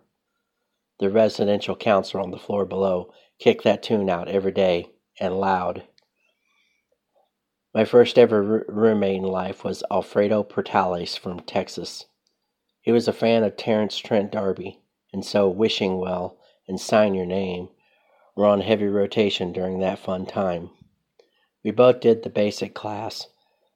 The 0.98 1.08
residential 1.08 1.76
counselor 1.76 2.20
on 2.20 2.32
the 2.32 2.36
floor 2.36 2.64
below 2.64 3.12
kicked 3.38 3.62
that 3.62 3.80
tune 3.80 4.10
out 4.10 4.26
every 4.26 4.50
day 4.50 4.90
and 5.20 5.38
loud. 5.38 5.84
My 7.72 7.84
first 7.84 8.18
ever 8.18 8.64
roommate 8.66 9.18
in 9.18 9.22
life 9.22 9.62
was 9.62 9.84
Alfredo 9.88 10.42
Portales 10.42 11.16
from 11.16 11.38
Texas. 11.38 12.06
He 12.80 12.90
was 12.90 13.06
a 13.06 13.12
fan 13.12 13.44
of 13.44 13.56
Terence 13.56 13.96
Trent 13.98 14.32
D'Arby, 14.32 14.80
and 15.12 15.24
so 15.24 15.48
Wishing 15.48 15.98
Well 15.98 16.40
and 16.66 16.80
Sign 16.80 17.14
Your 17.14 17.24
Name 17.24 17.68
were 18.34 18.46
on 18.46 18.62
heavy 18.62 18.88
rotation 18.88 19.52
during 19.52 19.78
that 19.78 20.00
fun 20.00 20.26
time. 20.26 20.70
We 21.62 21.70
both 21.70 22.00
did 22.00 22.24
the 22.24 22.30
basic 22.30 22.74
class, 22.74 23.28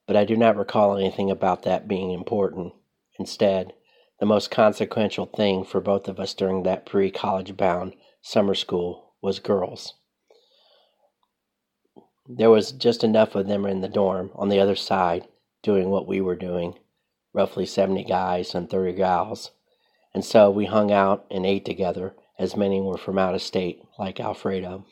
but 0.09 0.17
I 0.17 0.25
do 0.25 0.39
not 0.39 0.57
recall 0.57 0.97
anything 0.97 1.31
about 1.31 1.65
that 1.65 1.87
being 1.87 2.13
important. 2.13 2.73
Instead, 3.19 3.75
the 4.19 4.25
most 4.25 4.51
consequential 4.51 5.27
thing 5.27 5.65
for 5.65 5.83
both 5.83 6.09
of 6.09 6.19
us 6.19 6.33
during 6.33 6.63
that 6.63 6.87
pre 6.87 7.11
college 7.11 7.59
bound 7.59 7.93
summer 8.23 8.55
school 8.55 9.13
was 9.21 9.39
girls. 9.39 9.95
There 12.27 12.49
was 12.49 12.73
just 12.73 13.05
enough 13.05 13.35
of 13.35 13.49
them 13.49 13.67
in 13.67 13.83
the 13.83 13.89
dorm 13.89 14.31
on 14.35 14.49
the 14.49 14.61
other 14.61 14.77
side 14.77 15.29
doing 15.63 15.91
what 15.91 16.09
we 16.09 16.23
were 16.23 16.37
doing, 16.37 16.79
roughly 17.35 17.67
70 17.67 18.05
guys 18.05 18.55
and 18.55 18.71
30 18.71 18.95
gals. 18.95 19.51
And 20.15 20.25
so 20.25 20.51
we 20.51 20.65
hung 20.65 20.91
out 20.91 21.27
and 21.31 21.45
ate 21.45 21.67
together, 21.67 22.15
as 22.39 22.57
many 22.57 22.81
were 22.81 22.97
from 22.97 23.19
out 23.19 23.35
of 23.35 23.43
state, 23.43 23.83
like 23.99 24.21
Alfredo. 24.21 24.87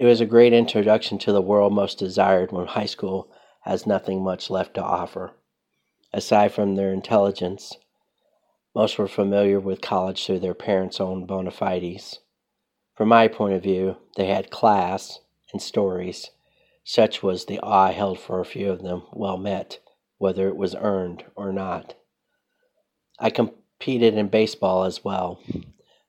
It 0.00 0.06
was 0.06 0.22
a 0.22 0.24
great 0.24 0.54
introduction 0.54 1.18
to 1.18 1.30
the 1.30 1.42
world 1.42 1.74
most 1.74 1.98
desired 1.98 2.52
when 2.52 2.66
high 2.66 2.86
school 2.86 3.30
has 3.64 3.86
nothing 3.86 4.24
much 4.24 4.48
left 4.48 4.72
to 4.76 4.82
offer. 4.82 5.32
Aside 6.10 6.52
from 6.52 6.74
their 6.74 6.90
intelligence, 6.90 7.76
most 8.74 8.96
were 8.96 9.06
familiar 9.06 9.60
with 9.60 9.82
college 9.82 10.24
through 10.24 10.38
their 10.38 10.54
parents' 10.54 11.02
own 11.02 11.26
bona 11.26 11.50
fides. 11.50 12.20
From 12.94 13.08
my 13.08 13.28
point 13.28 13.52
of 13.52 13.62
view, 13.62 13.98
they 14.16 14.28
had 14.28 14.48
class 14.48 15.18
and 15.52 15.60
stories. 15.60 16.30
Such 16.82 17.22
was 17.22 17.44
the 17.44 17.60
awe 17.60 17.88
I 17.88 17.92
held 17.92 18.18
for 18.18 18.40
a 18.40 18.46
few 18.46 18.70
of 18.70 18.80
them, 18.80 19.02
well 19.12 19.36
met, 19.36 19.80
whether 20.16 20.48
it 20.48 20.56
was 20.56 20.74
earned 20.76 21.24
or 21.36 21.52
not. 21.52 21.94
I 23.18 23.28
competed 23.28 24.14
in 24.14 24.28
baseball 24.28 24.84
as 24.84 25.04
well. 25.04 25.42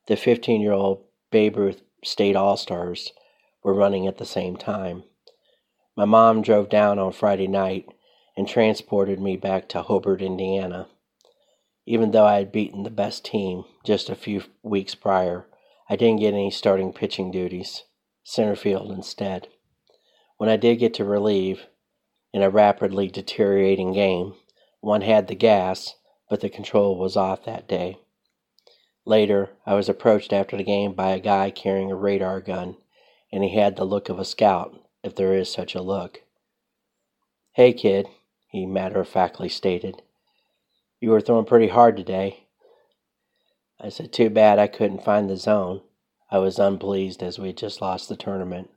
The 0.06 0.16
15 0.16 0.62
year 0.62 0.72
old 0.72 1.04
Babe 1.30 1.58
Ruth 1.58 1.82
State 2.02 2.36
All 2.36 2.56
Stars 2.56 3.12
were 3.62 3.74
running 3.74 4.06
at 4.06 4.18
the 4.18 4.24
same 4.24 4.56
time. 4.56 5.04
My 5.96 6.04
mom 6.04 6.42
drove 6.42 6.68
down 6.68 6.98
on 6.98 7.12
Friday 7.12 7.46
night 7.46 7.86
and 8.36 8.48
transported 8.48 9.20
me 9.20 9.36
back 9.36 9.68
to 9.70 9.82
Hobart, 9.82 10.22
Indiana. 10.22 10.88
Even 11.86 12.12
though 12.12 12.24
I 12.26 12.36
had 12.36 12.52
beaten 12.52 12.82
the 12.82 12.90
best 12.90 13.24
team 13.24 13.64
just 13.84 14.08
a 14.08 14.14
few 14.14 14.44
weeks 14.62 14.94
prior, 14.94 15.46
I 15.88 15.96
didn't 15.96 16.20
get 16.20 16.34
any 16.34 16.50
starting 16.50 16.92
pitching 16.92 17.30
duties, 17.30 17.84
center 18.24 18.56
field 18.56 18.90
instead. 18.90 19.48
When 20.38 20.48
I 20.48 20.56
did 20.56 20.76
get 20.76 20.94
to 20.94 21.04
relieve, 21.04 21.66
in 22.32 22.42
a 22.42 22.50
rapidly 22.50 23.08
deteriorating 23.08 23.92
game, 23.92 24.34
one 24.80 25.02
had 25.02 25.28
the 25.28 25.34
gas, 25.34 25.96
but 26.30 26.40
the 26.40 26.48
control 26.48 26.96
was 26.96 27.16
off 27.16 27.44
that 27.44 27.68
day. 27.68 27.98
Later, 29.04 29.50
I 29.66 29.74
was 29.74 29.88
approached 29.88 30.32
after 30.32 30.56
the 30.56 30.64
game 30.64 30.94
by 30.94 31.10
a 31.10 31.20
guy 31.20 31.50
carrying 31.50 31.90
a 31.90 31.96
radar 31.96 32.40
gun, 32.40 32.76
and 33.32 33.42
he 33.42 33.56
had 33.56 33.76
the 33.76 33.84
look 33.84 34.08
of 34.08 34.18
a 34.18 34.24
scout, 34.24 34.78
if 35.02 35.14
there 35.14 35.34
is 35.34 35.50
such 35.50 35.74
a 35.74 35.82
look. 35.82 36.22
Hey, 37.52 37.72
kid, 37.72 38.08
he 38.48 38.66
matter 38.66 39.00
of 39.00 39.08
factly 39.08 39.48
stated. 39.48 40.02
You 41.00 41.10
were 41.10 41.20
throwing 41.20 41.46
pretty 41.46 41.68
hard 41.68 41.96
today. 41.96 42.46
I 43.80 43.88
said, 43.88 44.12
Too 44.12 44.30
bad 44.30 44.58
I 44.58 44.68
couldn't 44.68 45.04
find 45.04 45.28
the 45.28 45.36
zone. 45.36 45.80
I 46.30 46.38
was 46.38 46.58
unpleased 46.58 47.22
as 47.22 47.38
we 47.38 47.48
had 47.48 47.56
just 47.56 47.80
lost 47.80 48.08
the 48.08 48.16
tournament. 48.16 48.70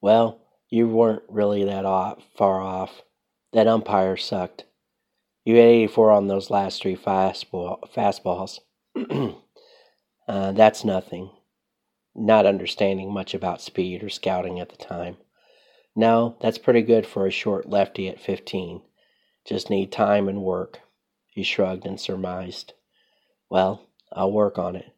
Well, 0.00 0.40
you 0.68 0.88
weren't 0.88 1.22
really 1.28 1.64
that 1.64 1.84
off, 1.84 2.22
far 2.36 2.60
off. 2.60 3.02
That 3.52 3.66
umpire 3.66 4.16
sucked. 4.16 4.64
You 5.44 5.56
had 5.56 5.66
84 5.66 6.10
on 6.12 6.28
those 6.28 6.50
last 6.50 6.82
three 6.82 6.96
fastball, 6.96 7.80
fastballs. 7.94 8.58
uh, 10.28 10.52
that's 10.52 10.84
nothing. 10.84 11.30
Not 12.14 12.46
understanding 12.46 13.12
much 13.12 13.34
about 13.34 13.60
speed 13.60 14.02
or 14.02 14.08
scouting 14.08 14.60
at 14.60 14.68
the 14.68 14.76
time. 14.76 15.16
No, 15.96 16.36
that's 16.40 16.58
pretty 16.58 16.82
good 16.82 17.06
for 17.06 17.26
a 17.26 17.30
short 17.30 17.68
lefty 17.68 18.08
at 18.08 18.20
15. 18.20 18.82
Just 19.44 19.70
need 19.70 19.90
time 19.90 20.28
and 20.28 20.42
work. 20.42 20.80
He 21.28 21.42
shrugged 21.42 21.86
and 21.86 22.00
surmised. 22.00 22.74
Well, 23.48 23.82
I'll 24.12 24.32
work 24.32 24.58
on 24.58 24.76
it. 24.76 24.92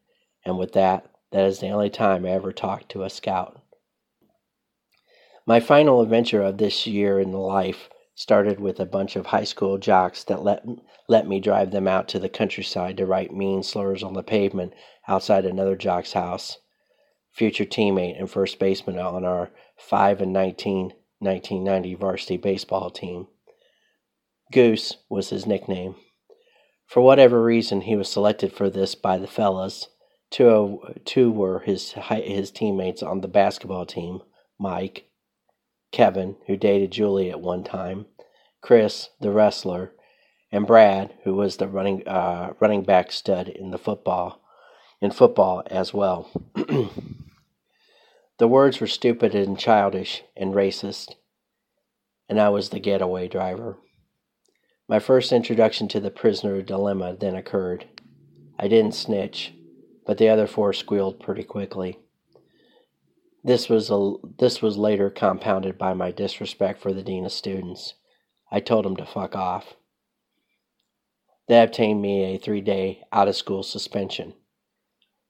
And 0.45 0.59
with 0.59 0.73
that, 0.73 1.11
that 1.33 1.45
is 1.45 1.61
the 1.61 1.71
only 1.71 1.91
time 1.91 2.25
I 2.25 2.31
ever 2.31 2.53
talked 2.53 2.91
to 2.91 3.03
a 3.03 3.11
scout. 3.11 3.61
My 5.47 5.61
final 5.61 6.01
adventure 6.01 6.43
of 6.43 6.59
this 6.59 6.87
year 6.87 7.21
in 7.21 7.33
life 7.33 7.89
Started 8.17 8.61
with 8.61 8.79
a 8.79 8.87
bunch 8.87 9.17
of 9.17 9.27
high 9.27 9.43
school 9.43 9.77
jocks 9.77 10.23
that 10.25 10.45
let, 10.45 10.65
let 11.09 11.27
me 11.27 11.41
drive 11.41 11.73
them 11.73 11.89
out 11.89 12.07
to 12.07 12.21
the 12.21 12.29
countryside 12.29 12.97
to 12.97 13.07
write 13.07 13.35
mean 13.35 13.61
slurs 13.65 14.05
on 14.05 14.15
the 14.15 14.23
pavement 14.23 14.73
outside 15.09 15.45
another 15.45 15.75
jock's 15.75 16.13
house. 16.13 16.59
Future 17.35 17.65
teammate 17.65 18.19
and 18.19 18.31
first 18.31 18.59
baseman 18.59 18.99
on 18.99 19.25
our 19.25 19.51
5 19.77 20.23
and 20.23 20.33
19 20.33 20.93
1990 21.25 21.95
varsity 21.95 22.37
baseball 22.37 22.91
team. 22.91 23.27
Goose 24.53 24.99
was 25.09 25.31
his 25.31 25.47
nickname. 25.47 25.97
For 26.87 27.01
whatever 27.01 27.43
reason, 27.43 27.83
he 27.83 27.97
was 27.97 28.11
selected 28.11 28.53
for 28.53 28.69
this 28.69 28.95
by 28.95 29.17
the 29.17 29.27
fellas. 29.27 29.89
Two, 30.31 30.81
two 31.05 31.31
were 31.31 31.61
his, 31.61 31.93
his 31.93 32.51
teammates 32.51 33.03
on 33.03 33.21
the 33.21 33.29
basketball 33.29 33.87
team 33.87 34.21
Mike, 34.59 35.09
Kevin, 35.93 36.37
who 36.47 36.57
dated 36.57 36.93
Julie 36.93 37.31
at 37.31 37.41
one 37.41 37.65
time, 37.65 38.07
Chris, 38.61 39.11
the 39.21 39.31
wrestler, 39.31 39.93
and 40.53 40.67
Brad, 40.67 41.15
who 41.25 41.35
was 41.35 41.57
the 41.57 41.67
running, 41.67 42.07
uh, 42.07 42.53
running 42.61 42.83
back 42.83 43.11
stud 43.11 43.49
in 43.49 43.71
the 43.71 43.79
football, 43.79 44.41
in 45.01 45.11
football 45.11 45.63
as 45.67 45.93
well. 45.93 46.31
the 48.39 48.49
words 48.49 48.81
were 48.81 48.87
stupid 48.87 49.35
and 49.35 49.59
childish 49.59 50.23
and 50.37 50.55
racist, 50.55 51.15
and 52.29 52.41
I 52.41 52.49
was 52.49 52.71
the 52.71 52.81
getaway 52.81 53.29
driver. 53.29 53.79
My 54.89 54.99
first 54.99 55.33
introduction 55.33 55.89
to 55.89 56.01
the 56.01 56.11
prisoner 56.11 56.61
dilemma 56.61 57.17
then 57.19 57.35
occurred. 57.35 57.87
I 58.59 58.69
didn't 58.69 58.95
snitch, 58.95 59.55
but 60.07 60.19
the 60.19 60.29
other 60.29 60.47
four 60.47 60.73
squealed 60.73 61.21
pretty 61.21 61.45
quickly. 61.45 61.99
This 63.43 63.69
was 63.69 63.91
a, 63.91 64.15
this 64.39 64.63
was 64.63 64.77
later 64.77 65.11
compounded 65.11 65.79
by 65.79 65.95
my 65.95 66.11
disrespect 66.11 66.81
for 66.81 66.93
the 66.93 67.03
dean 67.03 67.25
of 67.25 67.33
students. 67.33 67.95
I 68.51 68.61
told 68.61 68.87
him 68.87 68.97
to 68.97 69.07
fuck 69.07 69.37
off. 69.37 69.75
That 71.49 71.69
obtained 71.69 72.01
me 72.01 72.25
a 72.25 72.39
three-day 72.39 73.03
out-of-school 73.13 73.65
suspension. 73.65 74.35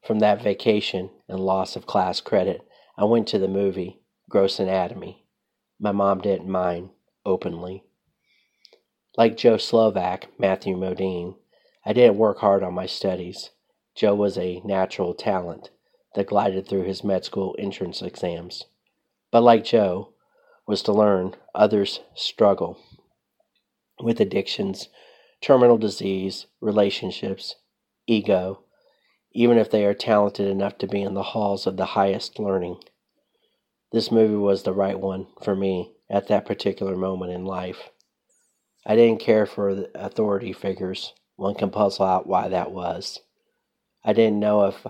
From 0.07 0.21
that 0.21 0.43
vacation 0.43 1.11
and 1.29 1.41
loss 1.41 1.75
of 1.77 1.87
class 1.87 2.21
credit, 2.21 2.63
I 2.97 3.05
went 3.05 3.29
to 3.29 3.39
the 3.39 3.49
movie 3.49 4.01
Gross 4.29 4.59
Anatomy. 4.59 5.27
My 5.81 5.93
mom 5.93 6.21
didn't 6.21 6.49
mind 6.49 6.91
openly. 7.27 7.85
Like 9.17 9.37
Joe 9.37 9.57
Slovak, 9.57 10.29
Matthew 10.39 10.77
Modine, 10.77 11.37
I 11.85 11.93
didn't 11.93 12.19
work 12.19 12.39
hard 12.39 12.63
on 12.63 12.75
my 12.75 12.87
studies. 12.87 13.51
Joe 13.95 14.15
was 14.15 14.39
a 14.39 14.61
natural 14.65 15.15
talent 15.15 15.71
that 16.15 16.29
glided 16.29 16.67
through 16.67 16.85
his 16.85 17.05
med 17.05 17.25
school 17.25 17.55
entrance 17.59 18.01
exams. 18.01 18.65
But 19.31 19.43
like 19.43 19.65
Joe, 19.65 20.15
was 20.67 20.83
to 20.83 20.93
learn 20.93 21.35
others 21.55 22.01
struggle 22.15 22.79
with 24.01 24.21
addictions, 24.21 24.89
terminal 25.41 25.79
disease, 25.79 26.47
relationships, 26.61 27.57
ego, 28.07 28.64
even 29.35 29.59
if 29.59 29.71
they 29.71 29.85
are 29.85 29.95
talented 29.95 30.49
enough 30.49 30.79
to 30.79 30.87
be 30.87 31.03
in 31.03 31.15
the 31.15 31.23
halls 31.23 31.67
of 31.67 31.77
the 31.77 31.85
highest 31.85 32.39
learning. 32.39 32.81
This 33.93 34.11
movie 34.11 34.37
was 34.37 34.63
the 34.63 34.73
right 34.73 34.99
one 34.99 35.27
for 35.43 35.55
me 35.55 35.93
at 36.09 36.29
that 36.29 36.47
particular 36.47 36.97
moment 36.97 37.33
in 37.33 37.45
life. 37.45 37.91
I 38.87 38.97
didn't 38.97 39.21
care 39.21 39.45
for 39.45 39.87
authority 39.95 40.53
figures. 40.53 41.13
One 41.37 41.55
can 41.55 41.71
puzzle 41.71 42.07
out 42.07 42.27
why 42.27 42.49
that 42.49 42.71
was. 42.71 43.21
I 44.05 44.13
didn't 44.13 44.41
know 44.41 44.67
if 44.67 44.87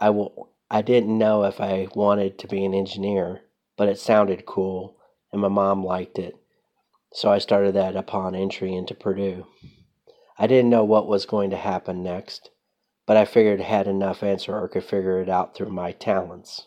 I 0.00 0.06
w- 0.06 0.46
I 0.70 0.82
didn't 0.82 1.16
know 1.16 1.44
if 1.44 1.60
I 1.60 1.88
wanted 1.94 2.38
to 2.38 2.48
be 2.48 2.64
an 2.64 2.74
engineer, 2.74 3.42
but 3.76 3.88
it 3.88 3.98
sounded 3.98 4.46
cool, 4.46 4.96
and 5.32 5.40
my 5.40 5.48
mom 5.48 5.84
liked 5.84 6.18
it. 6.18 6.36
So 7.12 7.30
I 7.30 7.38
started 7.38 7.74
that 7.74 7.96
upon 7.96 8.34
entry 8.34 8.74
into 8.74 8.94
Purdue. 8.94 9.46
I 10.38 10.46
didn't 10.46 10.70
know 10.70 10.84
what 10.84 11.08
was 11.08 11.26
going 11.26 11.50
to 11.50 11.56
happen 11.56 12.02
next, 12.02 12.50
but 13.08 13.16
I 13.16 13.24
figured 13.24 13.62
had 13.62 13.88
enough 13.88 14.22
answer 14.22 14.54
or 14.54 14.68
could 14.68 14.84
figure 14.84 15.22
it 15.22 15.30
out 15.30 15.54
through 15.54 15.70
my 15.70 15.92
talents. 15.92 16.66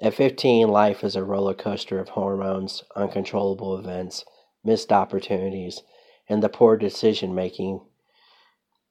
At 0.00 0.14
15, 0.14 0.68
life 0.68 1.02
is 1.02 1.16
a 1.16 1.24
roller 1.24 1.54
coaster 1.54 1.98
of 1.98 2.10
hormones, 2.10 2.84
uncontrollable 2.94 3.76
events, 3.76 4.24
missed 4.62 4.92
opportunities, 4.92 5.82
and 6.28 6.40
the 6.40 6.48
poor 6.48 6.76
decision 6.76 7.34
making 7.34 7.80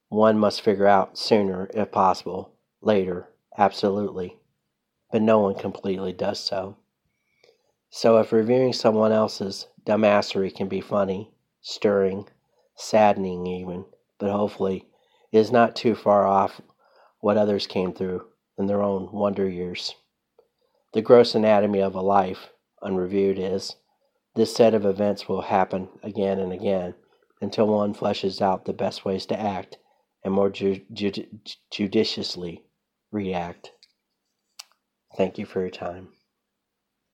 one 0.10 0.38
must 0.38 0.60
figure 0.60 0.86
out 0.86 1.18
sooner 1.18 1.70
if 1.74 1.94
possible, 1.94 2.56
later, 2.82 3.30
absolutely. 3.58 4.38
But 5.14 5.22
no 5.22 5.40
one 5.40 5.56
completely 5.56 6.12
does 6.12 6.42
so. 6.42 6.76
So 7.90 8.18
if 8.18 8.34
reviewing 8.34 8.74
someone 8.74 9.14
else's 9.14 9.68
dumbassery 9.86 10.54
can 10.54 10.68
be 10.68 10.82
funny, 10.82 11.32
stirring, 11.62 12.28
saddening 12.76 13.48
even, 13.48 13.86
but 14.20 14.30
hopefully 14.30 14.91
is 15.32 15.52
not 15.52 15.76
too 15.76 15.96
far 15.96 16.28
off 16.28 16.62
what 17.20 17.38
others 17.38 17.68
came 17.68 17.94
through 17.94 18.26
in 18.58 18.68
their 18.68 18.82
own 18.82 19.12
wonder 19.12 19.48
years. 19.48 19.96
The 20.94 21.02
gross 21.02 21.36
anatomy 21.36 21.82
of 21.82 21.96
a 21.96 22.02
life, 22.02 22.50
unreviewed, 22.82 23.40
is 23.40 23.76
this 24.36 24.56
set 24.56 24.74
of 24.74 24.86
events 24.86 25.28
will 25.28 25.42
happen 25.42 25.90
again 26.04 26.40
and 26.40 26.52
again 26.52 26.96
until 27.42 27.68
one 27.68 27.94
fleshes 27.94 28.42
out 28.42 28.66
the 28.66 28.74
best 28.74 29.06
ways 29.06 29.26
to 29.28 29.40
act 29.40 29.78
and 30.24 30.34
more 30.34 30.50
ju- 30.50 30.82
ju- 30.94 31.28
judiciously 31.72 32.66
react. 33.12 33.72
Thank 35.18 35.38
you 35.38 35.46
for 35.46 35.62
your 35.62 35.70
time. 35.70 36.10